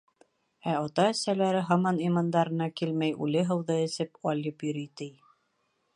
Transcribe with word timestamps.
Ә 0.69 0.71
ата-әсәләре, 0.85 1.59
һаман 1.67 2.01
имандарына 2.05 2.69
килмәй, 2.81 3.15
үле 3.27 3.47
һыуҙы 3.53 3.79
эсеп 3.85 4.19
алйып 4.35 4.67
йөрөй, 4.71 4.93
ти. 5.03 5.13